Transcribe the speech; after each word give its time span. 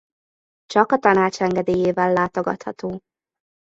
Csak 0.65 0.91
a 0.91 0.97
tanács 0.97 1.41
engedélyével 1.41 2.13
látogatható. 2.13 2.99